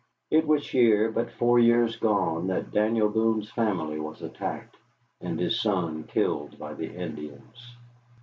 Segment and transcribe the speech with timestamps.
[0.31, 4.75] It was here, but four years gone, that Daniel Boone's family was attacked,
[5.19, 7.75] and his son killed by the Indians.